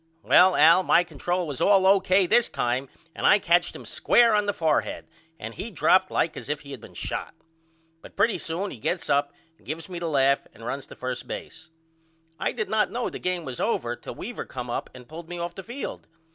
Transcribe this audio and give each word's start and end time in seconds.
Well 0.23 0.55
Al 0.55 0.81
my 0.81 1.03
control 1.03 1.45
was 1.45 1.61
all 1.61 1.85
O.K. 1.85 2.25
this 2.25 2.49
time 2.49 2.89
and 3.13 3.27
I 3.27 3.37
catched 3.37 3.75
him 3.75 3.85
square 3.85 4.33
on 4.33 4.47
the 4.47 4.51
fourhead 4.51 5.05
and 5.39 5.53
he 5.53 5.69
dropped 5.69 6.09
like 6.09 6.35
as 6.35 6.49
if 6.49 6.61
he 6.61 6.71
had 6.71 6.81
been 6.81 6.95
shot. 6.95 7.35
But 8.01 8.15
pretty 8.15 8.39
soon 8.39 8.71
he 8.71 8.77
gets 8.77 9.11
up 9.11 9.31
and 9.59 9.67
gives 9.67 9.89
me 9.89 9.99
the 9.99 10.07
laugh 10.09 10.47
and 10.55 10.65
runs 10.65 10.87
to 10.87 10.95
first 10.95 11.27
base. 11.27 11.69
I 12.39 12.51
did 12.51 12.67
not 12.67 12.89
know 12.89 13.11
the 13.11 13.19
game 13.19 13.45
was 13.45 13.59
over 13.61 13.95
till 13.95 14.15
Weaver 14.15 14.45
come 14.45 14.71
up 14.71 14.89
and 14.95 15.07
pulled 15.07 15.29
me 15.29 15.37
off 15.37 15.53
the 15.53 15.61
field. 15.61 16.07